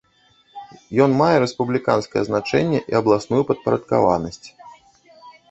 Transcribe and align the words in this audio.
Ён 1.03 1.11
мае 1.21 1.35
рэспубліканскае 1.43 2.23
значэнне 2.31 2.79
і 2.95 2.99
абласную 3.01 3.41
падпарадкаванасць. 3.53 4.43